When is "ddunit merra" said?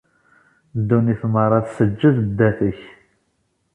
0.77-1.59